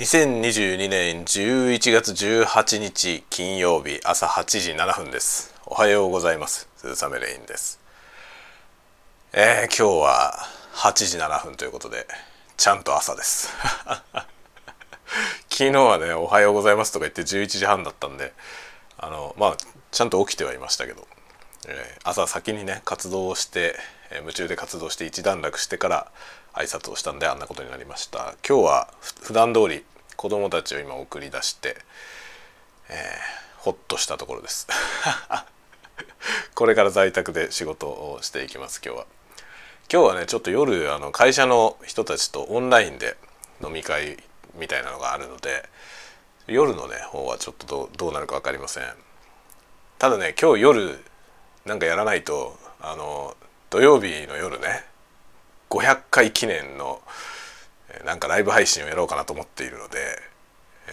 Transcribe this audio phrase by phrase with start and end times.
[0.00, 5.54] 2022年11月18日金曜日朝8時7分です。
[5.66, 6.70] おはようございます。
[6.78, 7.78] 鈴雨レインです。
[9.34, 10.32] えー、今日は
[10.72, 12.06] 8時7分ということで
[12.56, 13.52] ちゃんと朝です。
[15.52, 18.32] 昨日はねおはようございますとか言って11時半だったんで
[18.96, 19.56] あのまあ
[19.90, 21.06] ちゃんと起きてはいましたけど、
[21.68, 23.76] えー、朝先にね活動をして、
[24.10, 26.12] え、夢中で活動して一段落してから
[26.52, 28.34] 挨拶をしたんであんなことになりました。
[28.46, 29.84] 今日は普段通り
[30.16, 31.76] 子供たちを今送り出して、
[32.88, 32.96] えー、
[33.58, 34.66] ほっとしたところです。
[36.54, 39.06] これから在宅で仕事をしていきます今日は。
[39.92, 43.16] 今日はねちょっと夜あの会社の人たちとオンラインで
[43.64, 44.22] 飲み会
[44.54, 45.68] みたいなのがあるので
[46.46, 48.84] 夜のね方はちょっとどうなるか分かりません。
[49.98, 51.04] ただね今日夜
[51.64, 53.36] なんかやらないとあの
[53.70, 54.84] 土曜日の夜ね
[55.70, 57.00] 500回記念の
[58.04, 59.98] なんかライブ配信をやろうかなと思っているので、
[60.88, 60.90] え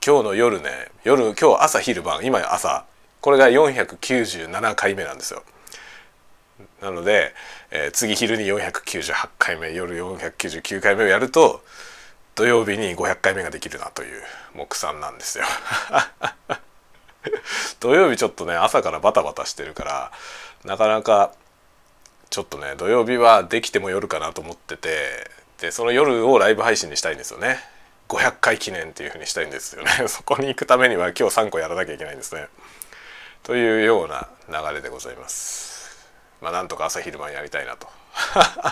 [0.00, 2.84] ー、今日の夜ね夜今日朝昼晩今朝
[3.22, 5.42] これが497回目なんですよ。
[6.82, 7.32] なので、
[7.70, 11.62] えー、次昼に498回目夜499回目をやると
[12.34, 14.22] 土曜日に500回目ができるなという
[14.54, 15.44] 目算なんですよ。
[17.82, 20.12] 土曜日ちょっとね朝からバタバタしてるから
[20.64, 21.32] なかなか
[22.30, 24.88] ちょっとね土曜日はできても夜かなと思ってて
[25.60, 27.58] でその夜をライブ配信にしたいんですよね。
[28.08, 29.90] 500回記念っていう風にしたいんですよね。
[30.06, 32.46] そこに行くためには今日3個やらなきゃいけないんですね。
[33.42, 36.06] というような流れでございます。
[36.40, 37.88] まあなんとか朝昼晩やりたいなと。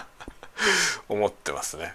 [1.08, 1.94] 思ってますね。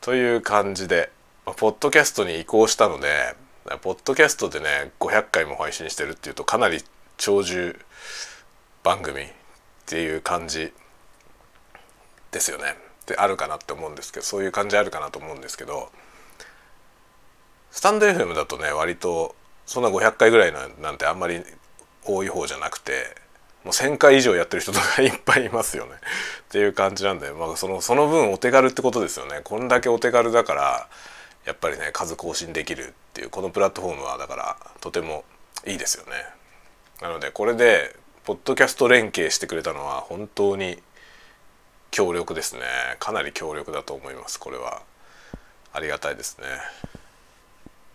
[0.00, 1.10] という感じで
[1.44, 3.34] ポッドキャストに移行したので
[3.82, 6.82] ポッドキャストでね500回も配信してるっていうとかなり
[7.16, 7.78] 長寿
[8.82, 9.26] 番組っ
[9.86, 10.72] ていう感じ
[12.30, 12.76] ですよね。
[13.06, 15.90] であるかなって思うんですけどそういう感じあるかなと思うんですけど
[17.70, 21.42] スタンド FM だとね割とそんな500回ぐらいなんてあんまり
[22.04, 23.16] 多い方じゃなくて
[23.64, 30.88] もう1,000回以上やってる人とかいっぱいいますよねっていう感じなんで、まあ、そのその分お手軽ってことですよねこんだけお手軽だから
[31.46, 35.24] やっぱりね数更新できるっていうこのプラットフォームはだからとても
[35.66, 36.12] いいですよね。
[37.00, 40.82] なのでこれでポッドキャスト連携してくれたのは本当に
[41.90, 42.62] 強力ですね。
[42.98, 44.82] かなり強力だと思いますこれは。
[45.72, 46.46] ありがたいですね。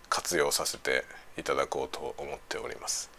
[0.10, 1.04] 活用させて
[1.38, 3.10] いただこうと思っております。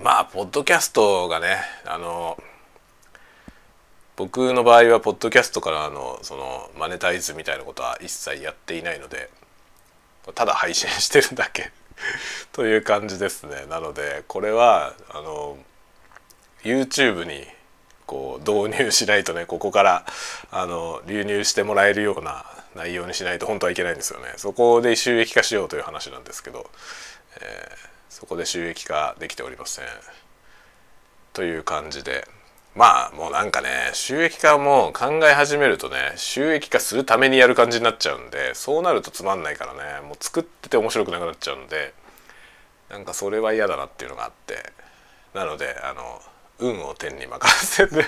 [0.00, 2.42] まあポッドキャストがねあの
[4.18, 9.30] 僕の場合はポッドキャストからのそのマネタイズみたいなことは一切やっていないので
[10.34, 11.70] ただ配信してるだけ
[12.52, 13.66] という感じですね。
[13.66, 15.56] なのでこれはあの
[16.64, 17.46] YouTube に
[18.06, 20.04] こう導入しないとねここから
[20.50, 24.32] あの流入してもらえるような内容にしないと本当はいけないんですよね。
[24.36, 26.68] そこで収益化しようという話なんですけど、
[27.40, 27.76] えー、
[28.10, 29.84] そこで収益化できておりません。
[31.34, 32.26] という感じで。
[32.78, 41.92] まあもうなんかね収益化も考え始めるとね収益化するためにやる感じになっちゃうんでそうなるとつまんないからねもう作ってて面白くなくなっちゃうんで
[42.88, 44.72] なんかそれは嫌だなっていうのがあって
[45.34, 46.22] なのであの
[46.60, 48.06] 運を天に任せて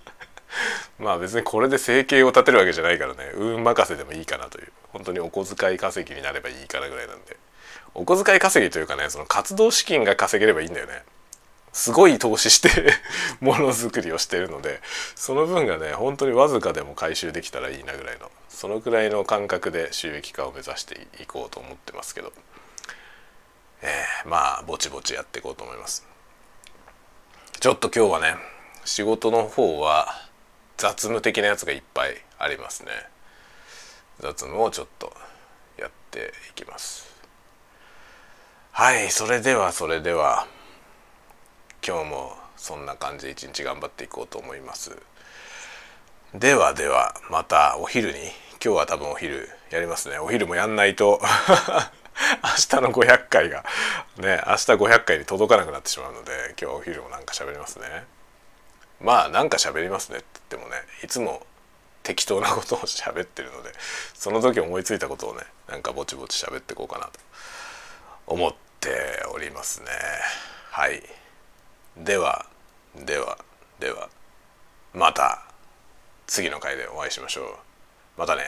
[1.00, 7.38] まあ別にこれで生計を立てるわけじゃないからね運任せでもいいかなという本当にお小遣い稼ぎになればいいかなぐらいなんで。
[7.94, 11.02] お小遣い稼ぎというかねその活動資金が稼げればいいんだよね。
[11.72, 12.70] すごい投資して
[13.40, 14.80] ものづくりをしているので
[15.14, 22.32] その分がね本当にわずかでも回収できたらいいなぐらいのそのくらいの感覚で収益化を目指していこうと思ってますけど、
[23.82, 26.06] えー、まあぼちぼちやっていこうと思います。
[27.60, 28.36] ちょっと今日はね
[28.84, 30.28] 仕事の方は
[30.76, 32.90] 雑務的なやつがいっぱいありますね。
[34.20, 35.12] 雑務をちょっと
[35.76, 37.06] やっていきます。
[38.72, 40.46] はいそれではそれでは。
[41.86, 44.96] 今日もそんな感じで一日頑張っていこうと思います。
[46.34, 48.18] ではではまたお昼に。
[48.62, 50.18] 今日は多分お昼やりますね。
[50.18, 51.20] お昼もやんないと
[52.42, 53.64] 明日の500回が
[54.16, 58.04] ね明日500回に届かなくなってしまうので今日お昼もなんか喋りますね。
[59.00, 61.46] まあなんか喋りますねって言ってもねいつも
[62.02, 63.72] 適当なことを喋ってるので
[64.14, 67.12] その時思いついたことをねなんかぼちぼち喋ってこうかなと
[68.26, 69.90] 思っておりますね。
[70.72, 71.00] はい。
[72.04, 72.46] では
[72.94, 73.38] では
[73.80, 74.08] では
[74.94, 75.42] また
[76.26, 77.44] 次の回でお会いしましょう。
[78.16, 78.42] またね。